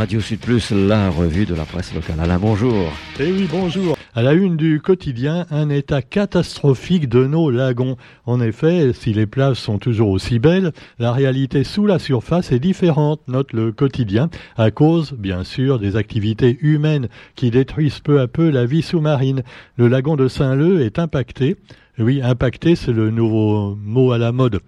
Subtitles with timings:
[0.00, 2.20] Radio Sud Plus, la revue de la presse locale.
[2.20, 2.90] Alain, bonjour.
[3.18, 3.98] Eh oui, bonjour.
[4.14, 7.98] À la une du quotidien, un état catastrophique de nos lagons.
[8.24, 12.60] En effet, si les plages sont toujours aussi belles, la réalité sous la surface est
[12.60, 18.26] différente, note le quotidien, à cause, bien sûr, des activités humaines qui détruisent peu à
[18.26, 19.42] peu la vie sous-marine.
[19.76, 21.56] Le lagon de Saint-Leu est impacté.
[21.98, 24.60] Oui, impacté, c'est le nouveau mot à la mode.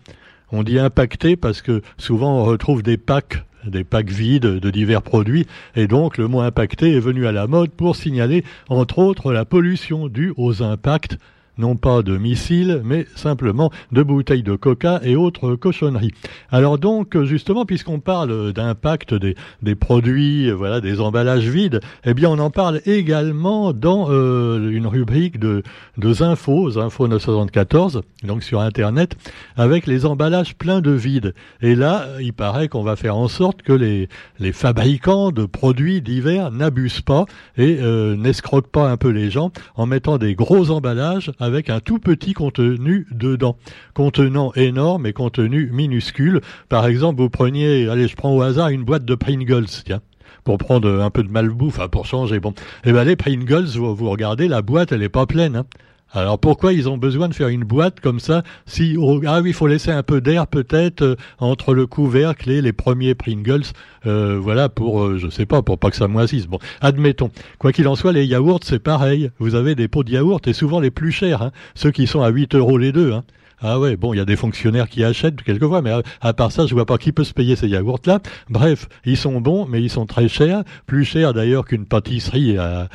[0.50, 5.02] On dit impacté parce que souvent on retrouve des packs des packs vides de divers
[5.02, 9.32] produits, et donc le mot impacté est venu à la mode pour signaler, entre autres,
[9.32, 11.18] la pollution due aux impacts
[11.58, 16.12] non pas de missiles, mais simplement de bouteilles de coca et autres cochonneries.
[16.50, 22.30] Alors donc, justement, puisqu'on parle d'impact des, des, produits, voilà, des emballages vides, eh bien,
[22.30, 25.62] on en parle également dans euh, une rubrique de,
[25.98, 29.16] de infos, infos 974, donc sur Internet,
[29.56, 31.34] avec les emballages pleins de vide.
[31.60, 36.02] Et là, il paraît qu'on va faire en sorte que les, les fabricants de produits
[36.02, 37.26] divers n'abusent pas
[37.56, 41.80] et euh, n'escroquent pas un peu les gens en mettant des gros emballages avec un
[41.80, 43.56] tout petit contenu dedans.
[43.94, 46.40] Contenant énorme et contenu minuscule.
[46.68, 50.00] Par exemple, vous preniez, allez, je prends au hasard une boîte de Pringles, tiens
[50.44, 52.40] pour prendre un peu de malbouffe, pour changer.
[52.40, 55.54] Bon, et eh ben les Pringles, vous, vous regardez, la boîte, elle est pas pleine.
[55.54, 55.66] Hein.
[56.14, 58.96] Alors pourquoi ils ont besoin de faire une boîte comme ça Si
[59.26, 62.74] ah oui, il faut laisser un peu d'air peut-être euh, entre le couvercle et les
[62.74, 63.64] premiers Pringles,
[64.06, 66.46] euh, voilà pour euh, je sais pas pour pas que ça moisisse.
[66.46, 67.30] Bon, admettons.
[67.58, 69.30] Quoi qu'il en soit, les yaourts c'est pareil.
[69.38, 72.20] Vous avez des pots de yaourts et souvent les plus chers, hein, ceux qui sont
[72.20, 73.12] à 8 euros les deux.
[73.12, 73.24] Hein.
[73.64, 76.66] Ah ouais, bon, il y a des fonctionnaires qui achètent quelquefois, mais à, part ça,
[76.66, 78.18] je vois pas qui peut se payer ces yaourts-là.
[78.50, 82.88] Bref, ils sont bons, mais ils sont très chers, plus chers d'ailleurs qu'une pâtisserie, à,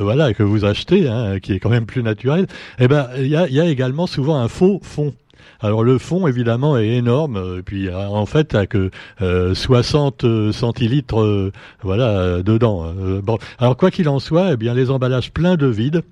[0.00, 2.48] voilà, que vous achetez, hein, qui est quand même plus naturelle.
[2.80, 5.14] Eh ben, il y a, également souvent un faux fond.
[5.60, 10.24] Alors le fond évidemment est énorme, et euh, puis euh, en fait a que 60
[10.24, 11.52] euh, centilitres
[11.82, 12.92] voilà dedans.
[13.22, 16.02] bon, alors quoi qu'il en soit, eh bien les emballages pleins de vide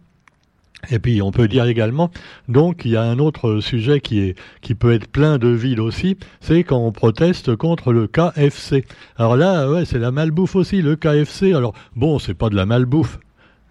[0.91, 2.11] et puis on peut dire également,
[2.47, 4.35] donc il y a un autre sujet qui
[4.79, 8.85] peut être plein de vide aussi, c'est quand on proteste contre le KFC.
[9.17, 11.53] Alors là, ouais, c'est la malbouffe aussi, le KFC.
[11.53, 13.19] Alors bon, c'est pas de la malbouffe.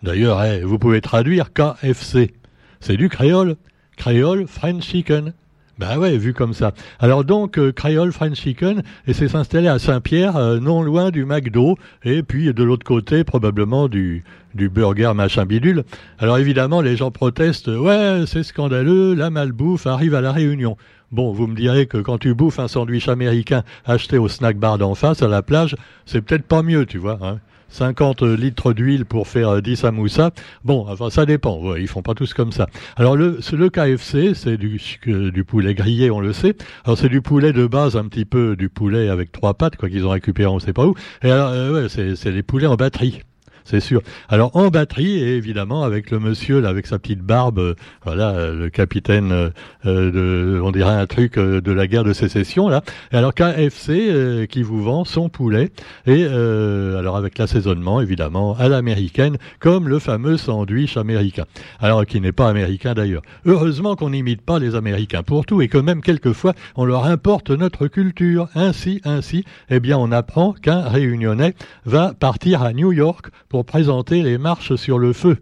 [0.03, 2.33] D'ailleurs, eh, vous pouvez traduire KFC.
[2.79, 3.55] C'est du créole,
[3.95, 5.33] créole French chicken.
[5.77, 6.73] Ben ouais, vu comme ça.
[6.99, 7.71] Alors donc, euh,
[8.11, 12.63] French Chicken, et c'est s'installer à Saint-Pierre, euh, non loin du McDo, et puis de
[12.63, 14.23] l'autre côté, probablement du,
[14.55, 15.83] du burger machin bidule.
[16.17, 20.77] Alors évidemment, les gens protestent, ouais, c'est scandaleux, la malbouffe arrive à la Réunion.
[21.11, 24.79] Bon, vous me direz que quand tu bouffes un sandwich américain acheté au snack bar
[24.79, 27.19] d'en face à la plage, c'est peut-être pas mieux, tu vois.
[27.21, 27.39] Hein
[27.69, 30.31] 50 litres d'huile pour faire 10 samoussas.
[30.63, 31.59] Bon, enfin, ça dépend.
[31.59, 32.67] Ouais, ils font pas tous comme ça.
[32.95, 36.55] Alors, le, le KFC, c'est du, du poulet grillé, on le sait.
[36.85, 39.89] Alors, c'est du poulet de base, un petit peu du poulet avec trois pattes, quoi,
[39.89, 40.95] qu'ils ont récupéré, on sait pas où.
[41.23, 43.21] Et alors, euh, c'est, c'est les poulets en batterie
[43.67, 44.01] c'est sûr.
[44.29, 48.29] Alors en batterie, et évidemment avec le monsieur là, avec sa petite barbe, euh, voilà,
[48.29, 49.51] euh, le capitaine euh,
[49.83, 52.81] de, on dirait un truc de la guerre de sécession là.
[53.11, 55.69] Et alors KFC qui vous vend son poulet
[56.05, 61.43] et alors avec l'assaisonnement évidemment à l'américaine, comme le fameux sandwich américain.
[61.79, 63.21] Alors qui n'est pas américain d'ailleurs.
[63.45, 67.49] Heureusement qu'on n'imite pas les Américains pour tout et que même quelquefois on leur importe
[67.49, 68.47] notre culture.
[68.55, 71.53] Ainsi, ainsi, eh bien on apprend qu'un Réunionnais
[71.85, 75.39] va partir à New York pour pour présenter les marches sur le feu.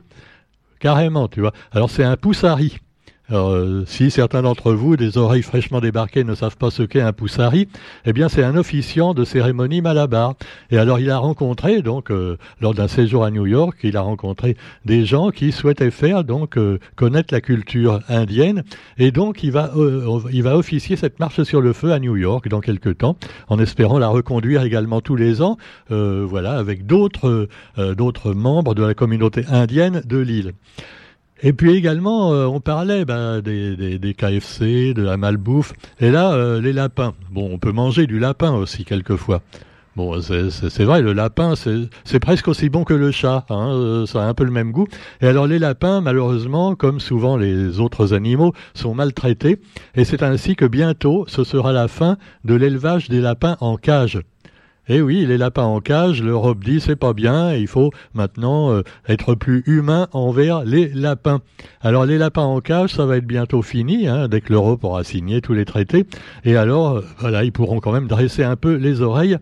[0.79, 1.51] Carrément, tu vois.
[1.73, 2.77] Alors c'est un poussari.
[3.27, 7.01] Alors, euh, si certains d'entre vous, des oreilles fraîchement débarquées, ne savent pas ce qu'est
[7.01, 7.67] un poussari,
[8.05, 10.35] eh bien, c'est un officiant de cérémonie malabar.
[10.69, 14.01] Et alors, il a rencontré, donc, euh, lors d'un séjour à New York, il a
[14.01, 18.63] rencontré des gens qui souhaitaient faire, donc, euh, connaître la culture indienne.
[18.99, 19.71] Et donc, il va,
[20.31, 23.57] il va officier cette marche sur le feu à New York dans quelques temps, en
[23.57, 25.57] espérant la reconduire également tous les ans,
[25.89, 27.47] voilà, avec d'autres,
[27.77, 30.53] d'autres membres de la communauté indienne de l'île.
[31.41, 35.73] Et puis également, euh, on parlait ben, des, KFC, de la malbouffe.
[35.99, 37.13] Et là, euh, les lapins.
[37.31, 39.41] Bon, on peut manger du lapin aussi quelquefois.
[39.95, 43.45] Bon, c'est vrai, le lapin, c'est presque aussi bon que le chat.
[43.49, 44.87] Hein, euh, ça a un peu le même goût.
[45.21, 49.61] Et alors les lapins, malheureusement, comme souvent les autres animaux, sont maltraités.
[49.95, 54.19] Et c'est ainsi que bientôt, ce sera la fin de l'élevage des lapins en cage.
[54.87, 58.83] Eh oui, les lapins en cage, l'Europe dit c'est pas bien, il faut maintenant euh,
[59.07, 61.39] être plus humain envers les lapins.
[61.81, 65.03] Alors les lapins en cage, ça va être bientôt fini, hein, dès que l'Europe aura
[65.03, 66.05] signé tous les traités.
[66.43, 69.39] Et alors, euh, voilà, ils pourront quand même dresser un peu les oreilles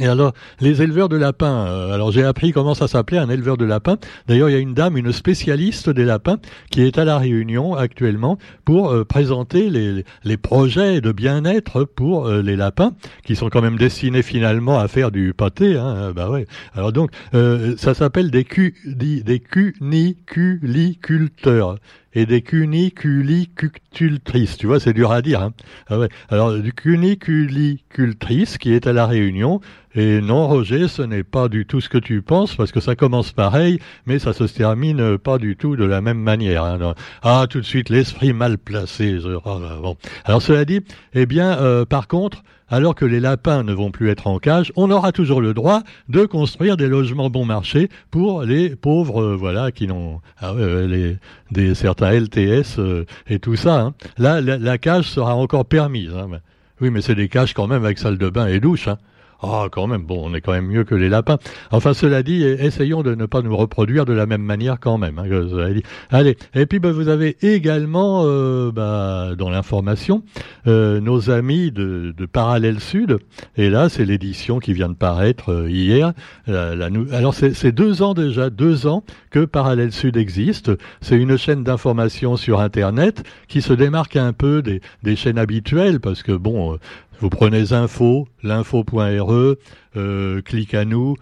[0.00, 3.56] Et alors, les éleveurs de lapins, euh, alors j'ai appris comment ça s'appelait un éleveur
[3.56, 3.98] de lapins.
[4.26, 6.38] D'ailleurs, il y a une dame, une spécialiste des lapins,
[6.70, 12.26] qui est à la Réunion actuellement pour euh, présenter les, les, projets de bien-être pour
[12.26, 12.92] euh, les lapins,
[13.24, 15.76] qui sont quand même destinés finalement à faire du pâté.
[15.76, 16.46] Hein, bah ouais.
[16.74, 21.78] Alors donc, ça s'appelle des, cu, des cuniculiculteurs
[22.14, 24.56] et des cuniculicultrices.
[24.56, 25.42] Tu vois, c'est dur à dire.
[25.42, 25.52] Hein.
[25.88, 26.08] Ah ouais.
[26.28, 29.60] Alors, du cuniculicultrice qui est à la Réunion.
[29.94, 32.94] Et non, Roger, ce n'est pas du tout ce que tu penses, parce que ça
[32.94, 36.64] commence pareil, mais ça se termine pas du tout de la même manière.
[36.64, 36.94] Hein.
[37.22, 39.18] Ah, tout de suite, l'esprit mal placé.
[39.44, 39.96] Ah, bon.
[40.24, 40.80] Alors, cela dit,
[41.14, 44.72] eh bien, euh, par contre, alors que les lapins ne vont plus être en cage,
[44.76, 49.36] on aura toujours le droit de construire des logements bon marché pour les pauvres, euh,
[49.36, 51.14] voilà, qui n'ont euh,
[51.50, 53.80] des certains LTS euh, et tout ça.
[53.80, 53.94] Hein.
[54.18, 56.12] Là, la, cage sera encore permise.
[56.14, 56.40] Hein.
[56.80, 58.88] Oui, mais c'est des cages quand même avec salle de bain et douche.
[58.88, 58.98] Hein.
[59.42, 61.38] Ah, quand même, bon, on est quand même mieux que les lapins.
[61.70, 65.18] Enfin, cela dit, essayons de ne pas nous reproduire de la même manière quand même.
[65.18, 65.26] Hein,
[66.10, 68.24] Allez, et puis bah, vous avez également,
[68.72, 70.22] bah, dans l'information,
[70.66, 73.18] euh, nos amis de, de, Parallèle Sud.
[73.56, 76.12] Et là, c'est l'édition qui vient de paraître euh, hier.
[76.46, 80.70] Alors, c'est deux ans déjà, deux ans que Parallèle Sud existe.
[81.00, 86.00] C'est une chaîne d'information sur Internet qui se démarque un peu des, des chaînes habituelles
[86.00, 86.78] parce que, bon,
[87.20, 89.56] vous prenez info, l'info.re,
[89.96, 91.16] euh, clique à nous.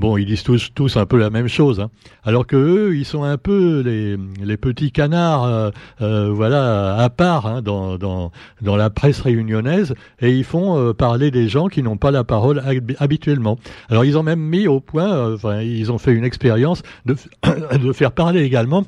[0.00, 1.90] Bon, ils disent tous, tous un peu la même chose, hein.
[2.24, 5.70] alors que eux, ils sont un peu les, les petits canards, euh,
[6.00, 8.32] euh, voilà, à part hein, dans, dans,
[8.62, 12.24] dans la presse réunionnaise, et ils font euh, parler des gens qui n'ont pas la
[12.24, 12.62] parole
[12.98, 13.58] habituellement.
[13.90, 17.16] Alors, ils ont même mis au point, enfin, ils ont fait une expérience de,
[17.78, 18.84] de faire parler également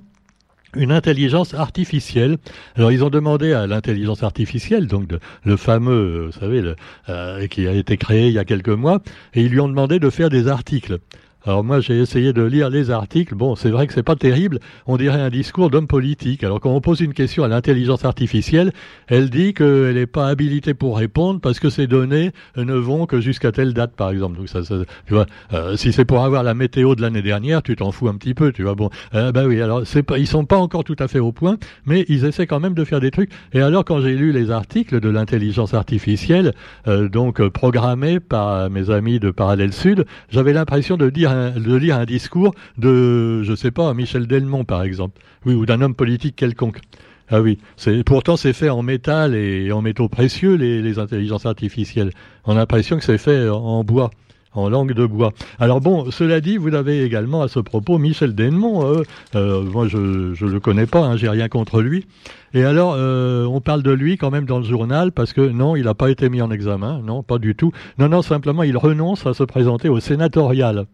[0.76, 2.38] une intelligence artificielle.
[2.76, 5.10] Alors ils ont demandé à l'intelligence artificielle, donc
[5.44, 6.74] le fameux, vous savez,
[7.08, 9.02] euh, qui a été créé il y a quelques mois,
[9.34, 10.98] et ils lui ont demandé de faire des articles.
[11.44, 13.34] Alors moi j'ai essayé de lire les articles.
[13.34, 14.60] Bon, c'est vrai que c'est pas terrible.
[14.86, 16.44] On dirait un discours d'homme politique.
[16.44, 18.72] Alors quand on pose une question à l'intelligence artificielle,
[19.08, 23.20] elle dit qu'elle n'est pas habilitée pour répondre parce que ces données ne vont que
[23.20, 24.38] jusqu'à telle date, par exemple.
[24.38, 27.62] Donc ça, ça tu vois, euh, si c'est pour avoir la météo de l'année dernière,
[27.62, 28.76] tu t'en fous un petit peu, tu vois.
[28.76, 29.60] Bon, euh, bah oui.
[29.60, 31.56] Alors c'est pas, ils sont pas encore tout à fait au point,
[31.86, 33.30] mais ils essaient quand même de faire des trucs.
[33.52, 36.54] Et alors quand j'ai lu les articles de l'intelligence artificielle,
[36.86, 41.96] euh, donc programmés par mes amis de Parallèle Sud, j'avais l'impression de dire de lire
[41.96, 46.37] un discours de, je sais pas, Michel Delmont par exemple, oui, ou d'un homme politique
[46.37, 46.81] quelconque.
[47.29, 51.46] Ah oui, c'est pourtant c'est fait en métal et en métaux précieux les, les intelligences
[51.46, 52.11] artificielles.
[52.44, 54.11] On a l'impression que c'est fait en bois
[54.55, 55.32] en langue de bois.
[55.58, 58.84] Alors bon, cela dit, vous avez également à ce propos Michel Denmont.
[58.84, 59.02] Euh,
[59.34, 62.06] euh, moi, je ne le connais pas, hein, j'ai rien contre lui.
[62.55, 65.76] Et alors, euh, on parle de lui quand même dans le journal parce que non,
[65.76, 67.73] il n'a pas été mis en examen, non, pas du tout.
[67.99, 70.87] Non, non, simplement, il renonce à se présenter au sénatorial.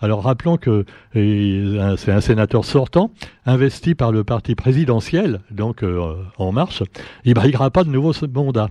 [0.00, 0.84] Alors rappelons que
[1.14, 3.10] c'est un sénateur sortant,
[3.46, 6.82] investi par le parti présidentiel, donc euh, En Marche.
[7.24, 8.68] Il briguera pas de nouveau mandat.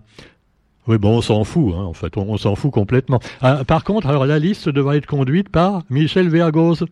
[0.88, 3.19] Oui, bon, on s'en fout, hein, en fait, on, s'en fout complètement.
[3.42, 6.86] Ah, par contre, alors la liste devrait être conduite par Michel Vergoz.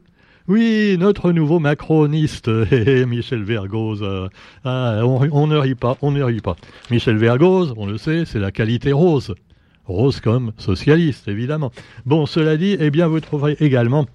[0.48, 2.50] Oui, notre nouveau macroniste,
[3.08, 4.02] Michel Vergoz.
[4.02, 4.28] Euh,
[4.66, 6.56] ah, on, ne rit pas, on ne rit pas.
[6.90, 9.36] Michel Vergoz, on le sait, c'est la qualité rose.
[9.86, 11.72] Rose comme socialiste, évidemment.
[12.06, 14.08] Bon, cela dit, eh bien, vous trouverez également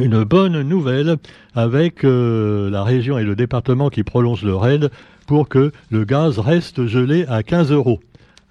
[0.00, 1.16] une bonne nouvelle
[1.54, 4.90] avec euh, la région et le département qui prolongent le raid
[5.26, 8.00] pour que le gaz reste gelé à 15 euros.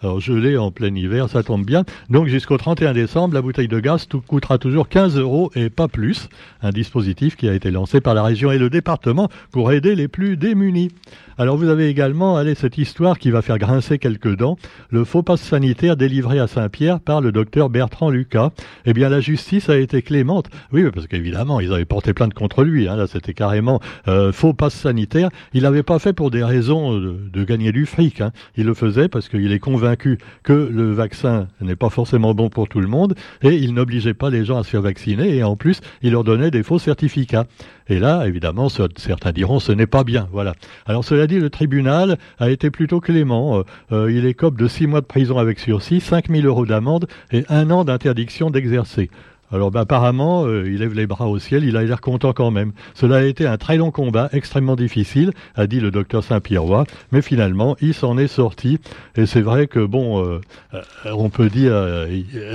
[0.04, 1.86] Alors gelé en plein hiver, ça tombe bien.
[2.10, 6.28] Donc jusqu'au 31 décembre, la bouteille de gaz coûtera toujours 15 euros et pas plus.
[6.62, 10.10] Un dispositif qui a été lancé par la région et le département pour aider les
[10.10, 10.90] plus démunis.
[11.38, 14.58] Alors vous avez également cette histoire qui va faire grincer quelques dents,
[14.90, 18.52] le faux passe sanitaire délivré à Saint-Pierre par le docteur Bertrand Lucas.
[18.86, 20.50] Eh bien la justice a été clémente.
[20.72, 22.88] Oui, parce qu'évidemment, ils avaient porté plainte contre lui.
[22.88, 22.98] Hein.
[22.98, 25.30] Là, c'était carrément euh, faux passe sanitaire.
[25.54, 28.22] Il n'avait pas fait pour des raisons de, gagner du fric.
[28.22, 28.32] Hein.
[28.58, 30.18] Il le faisait parce qu'il est convaincu que
[30.54, 34.46] le vaccin n'est pas forcément bon pour tout le monde et il n'obligeait pas les
[34.46, 37.46] gens à se faire vacciner et en plus, il leur donnait des faux certificats.
[37.88, 40.30] Et là, évidemment, certains diront ce n'est pas bien.
[40.32, 40.54] Voilà.
[40.86, 43.60] Alors cela dit, le tribunal a été plutôt clément.
[43.60, 47.08] Euh, euh, il écope de six mois de prison avec sursis, 5 000 euros d'amende
[47.32, 49.10] et un an d'interdiction d'exercer.
[49.52, 52.50] Alors ben, apparemment, euh, il lève les bras au ciel, il a l'air content quand
[52.50, 52.72] même.
[52.96, 57.22] Cela a été un très long combat, extrêmement difficile, a dit le docteur Saint-Pierrois, mais
[57.22, 58.80] finalement, il s'en est sorti.
[59.16, 60.42] Et c'est vrai que, bon, euh,
[60.74, 60.82] euh,
[61.14, 61.74] on peut dire,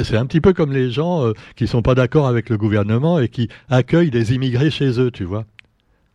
[0.03, 3.29] c'est un petit peu comme les gens qui sont pas d'accord avec le gouvernement et
[3.29, 5.45] qui accueillent des immigrés chez eux, tu vois.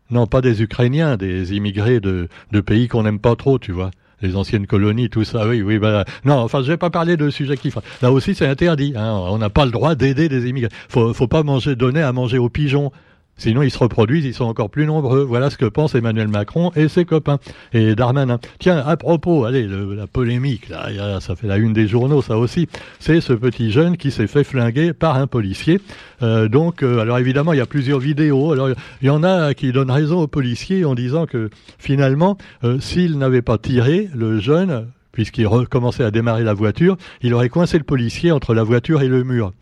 [0.09, 3.91] Non, pas des Ukrainiens, des immigrés de, de pays qu'on n'aime pas trop, tu vois
[4.23, 5.47] les anciennes colonies, tout ça.
[5.47, 5.77] Oui, oui.
[5.77, 7.71] Bah, non, enfin, je vais pas parler de sujet qui.
[8.01, 8.93] Là aussi, c'est interdit.
[8.95, 9.11] Hein.
[9.29, 10.71] On n'a pas le droit d'aider des immigrés.
[10.89, 12.91] Faut, faut pas manger, donner à manger aux pigeons.
[13.37, 15.23] Sinon, ils se reproduisent, ils sont encore plus nombreux.
[15.23, 17.39] Voilà ce que pensent Emmanuel Macron et ses copains.
[17.73, 18.39] Et Darmanin.
[18.59, 22.67] Tiens, à propos, allez, la polémique, là, ça fait la une des journaux, ça aussi.
[22.99, 25.81] C'est ce petit jeune qui s'est fait flinguer par un policier.
[26.21, 28.51] Euh, donc, euh, alors évidemment, il y a plusieurs vidéos.
[28.51, 31.49] Alors, il y en a qui donnent raison aux policiers en disant que
[31.79, 37.33] finalement, euh, s'il n'avait pas tiré, le jeune, puisqu'il recommençait à démarrer la voiture, il
[37.33, 39.53] aurait coincé le policier entre la voiture et le mur.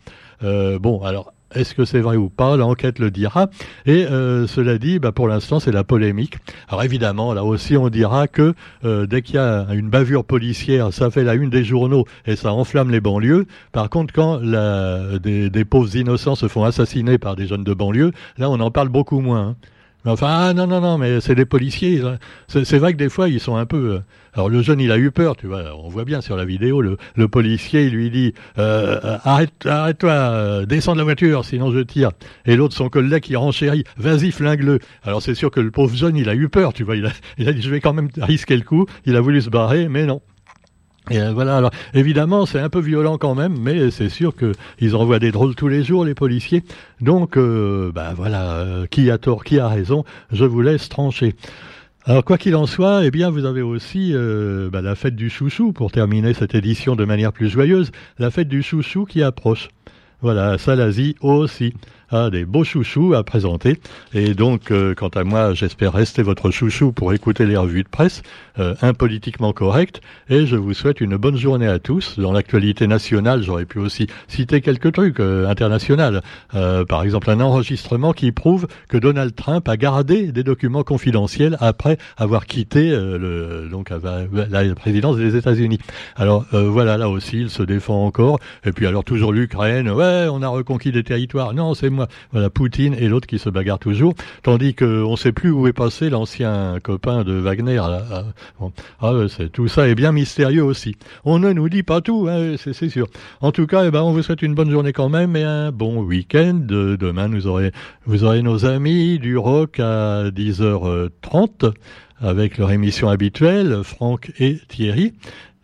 [0.42, 2.56] bon, alors est-ce que c'est vrai ou pas?
[2.56, 3.48] L'enquête le dira.
[3.86, 6.36] Et euh, cela dit, bah, pour l'instant, c'est la polémique.
[6.68, 8.54] Alors évidemment, là aussi, on dira que
[8.84, 12.36] euh, dès qu'il y a une bavure policière, ça fait la une des journaux et
[12.36, 13.46] ça enflamme les banlieues.
[13.72, 18.50] Par contre, quand des, pauvres innocents se font assassiner par des jeunes de banlieue, là,
[18.50, 19.48] on en parle beaucoup moins.
[19.48, 19.56] Hein.
[20.04, 22.02] Mais enfin, ah non, non, non, mais c'est des policiers.
[22.48, 23.76] C'est vrai que des fois, ils sont un peu...
[23.76, 23.98] Euh,
[24.34, 26.80] alors le jeune, il a eu peur, tu vois, on voit bien sur la vidéo,
[26.80, 31.70] le, policier, il lui dit euh, euh arrête, arrête-toi, euh, descends de la voiture, sinon
[31.70, 32.12] je tire.
[32.46, 34.78] Et l'autre, son collègue, il renchérit, vas-y, flingue-le.
[35.02, 37.12] Alors c'est sûr que le pauvre jeune, il a eu peur, tu vois, il a,
[37.38, 38.86] il a dit, je vais quand même risquer le coup.
[39.04, 40.22] Il a voulu se barrer, mais non.
[41.10, 44.94] Et euh, voilà, alors évidemment c'est un peu violent quand même, mais c'est sûr qu'ils
[44.94, 46.62] envoient des drôles tous les jours les policiers.
[47.00, 51.34] Donc euh, bah voilà, euh, qui a tort, qui a raison, je vous laisse trancher.
[52.04, 54.12] Alors quoi qu'il en soit, eh bien vous avez aussi
[54.72, 58.48] bah, la fête du chouchou pour terminer cette édition de manière plus joyeuse, la fête
[58.48, 59.68] du chouchou qui approche.
[60.20, 61.74] Voilà, Salazie aussi
[62.12, 63.78] a des beaux chouchous à présenter.
[64.14, 67.88] Et donc, euh, quant à moi, j'espère rester votre chouchou pour écouter les revues de
[67.88, 68.22] presse,
[68.58, 70.00] euh, impolitiquement correctes.
[70.28, 72.18] Et je vous souhaite une bonne journée à tous.
[72.18, 76.20] Dans l'actualité nationale, j'aurais pu aussi citer quelques trucs euh, internationaux.
[76.54, 81.56] Euh, par exemple, un enregistrement qui prouve que Donald Trump a gardé des documents confidentiels
[81.60, 85.78] après avoir quitté le, donc la présidence des États-Unis.
[86.16, 88.38] Alors voilà, là aussi, il se défend encore.
[88.64, 91.54] Et puis alors toujours l'Ukraine, ouais, on a reconquis des territoires.
[91.54, 92.01] Non, c'est moi
[92.32, 95.72] voilà, Poutine et l'autre qui se bagarre toujours, tandis qu'on ne sait plus où est
[95.72, 97.80] passé l'ancien copain de Wagner.
[99.00, 99.12] Ah,
[99.52, 100.96] tout ça est bien mystérieux aussi.
[101.24, 103.06] On ne nous dit pas tout, hein, c'est, sûr.
[103.40, 105.72] En tout cas, eh ben, on vous souhaite une bonne journée quand même et un
[105.72, 106.60] bon week-end.
[106.62, 111.72] Demain, vous aurez nos amis du rock à 10h30
[112.20, 115.12] avec leur émission habituelle, Franck et Thierry.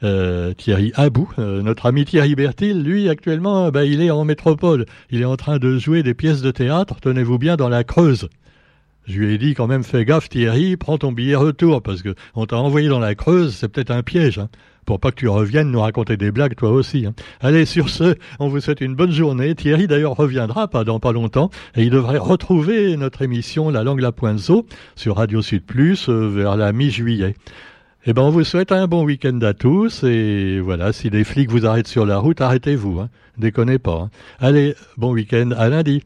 [0.05, 4.87] Euh, Thierry Abou, euh, notre ami Thierry Bertil, lui actuellement, bah, il est en métropole.
[5.11, 8.29] Il est en train de jouer des pièces de théâtre, tenez-vous bien, dans la Creuse.
[9.07, 12.15] Je lui ai dit quand même, fais gaffe Thierry, prends ton billet retour, parce que
[12.35, 14.51] on t'a envoyé dans la Creuse, c'est peut-être un piège, hein,
[14.85, 17.07] pour pas que tu reviennes nous raconter des blagues toi aussi.
[17.07, 17.15] Hein.
[17.41, 19.55] Allez, sur ce, on vous souhaite une bonne journée.
[19.55, 24.01] Thierry d'ailleurs reviendra pas dans pas longtemps, et il devrait retrouver notre émission La langue
[24.01, 24.39] la pointe
[24.95, 27.35] sur Radio Sud Plus euh, vers la mi-juillet.
[28.07, 30.05] Eh ben, on vous souhaite un bon week-end à tous.
[30.05, 33.01] Et voilà, si les flics vous arrêtent sur la route, arrêtez-vous.
[33.01, 33.11] Hein.
[33.39, 34.03] Déconnez pas.
[34.03, 34.11] Hein.
[34.39, 35.51] Allez, bon week-end.
[35.57, 36.05] À lundi.